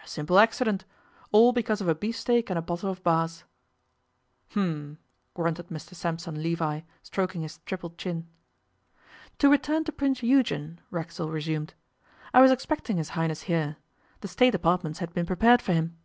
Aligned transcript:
'A 0.00 0.06
simple 0.06 0.38
accident 0.38 0.84
all 1.32 1.52
because 1.52 1.80
of 1.80 1.88
a 1.88 1.94
beefsteak 1.96 2.48
and 2.50 2.56
a 2.56 2.62
bottle 2.62 2.88
of 2.88 3.02
Bass.' 3.02 3.42
'Um!' 4.54 4.96
grunted 5.34 5.70
Mr 5.70 5.92
Sampson 5.92 6.40
Levi, 6.40 6.82
stroking 7.02 7.40
his 7.42 7.58
triple 7.66 7.90
chin. 7.98 8.28
'To 9.38 9.50
return 9.50 9.82
to 9.82 9.90
Prince 9.90 10.22
Eugen,' 10.22 10.80
Racksole 10.92 11.30
resumed. 11.30 11.74
'I 12.32 12.42
was 12.42 12.52
expecting 12.52 12.96
His 12.96 13.08
Highness 13.18 13.42
here. 13.50 13.78
The 14.20 14.28
State 14.28 14.54
apartments 14.54 15.00
had 15.00 15.12
been 15.12 15.26
prepared 15.26 15.60
for 15.60 15.72
him. 15.72 15.96